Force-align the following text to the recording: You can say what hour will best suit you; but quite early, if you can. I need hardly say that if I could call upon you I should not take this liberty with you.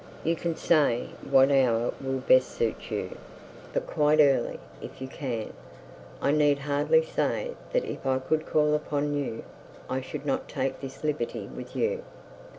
You 0.23 0.35
can 0.35 0.55
say 0.55 1.09
what 1.29 1.51
hour 1.51 1.93
will 2.01 2.21
best 2.27 2.53
suit 2.55 2.89
you; 2.89 3.15
but 3.71 3.85
quite 3.85 4.19
early, 4.19 4.57
if 4.81 4.99
you 4.99 5.07
can. 5.07 5.53
I 6.19 6.31
need 6.31 6.57
hardly 6.57 7.03
say 7.03 7.51
that 7.71 7.85
if 7.85 8.03
I 8.03 8.17
could 8.17 8.47
call 8.47 8.73
upon 8.73 9.13
you 9.13 9.43
I 9.87 10.01
should 10.01 10.25
not 10.25 10.49
take 10.49 10.81
this 10.81 11.03
liberty 11.03 11.45
with 11.53 11.75
you. 11.75 12.01